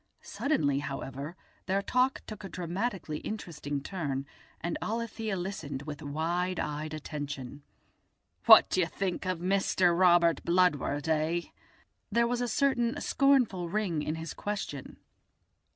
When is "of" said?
9.27-9.39